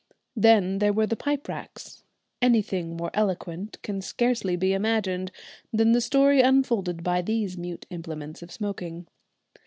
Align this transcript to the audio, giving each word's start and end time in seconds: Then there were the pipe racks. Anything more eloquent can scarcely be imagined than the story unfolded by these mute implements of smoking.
Then 0.35 0.79
there 0.79 0.93
were 0.93 1.05
the 1.05 1.15
pipe 1.15 1.47
racks. 1.47 2.01
Anything 2.41 2.97
more 2.97 3.11
eloquent 3.13 3.79
can 3.83 4.01
scarcely 4.01 4.55
be 4.55 4.73
imagined 4.73 5.31
than 5.71 5.91
the 5.91 6.01
story 6.01 6.41
unfolded 6.41 7.03
by 7.03 7.21
these 7.21 7.55
mute 7.55 7.85
implements 7.91 8.41
of 8.41 8.51
smoking. 8.51 9.05